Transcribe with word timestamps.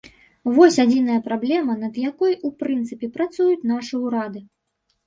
Вось 0.55 0.77
адзіная 0.83 1.17
праблема, 1.27 1.75
над 1.83 2.01
якой 2.09 2.33
у 2.49 2.53
прынцыпе 2.65 3.13
працуюць 3.21 3.65
нашы 3.75 4.07
ўрады. 4.09 4.49